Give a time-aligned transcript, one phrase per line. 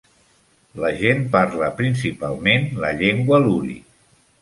[0.83, 3.81] La gent parla principalment la llengua luri.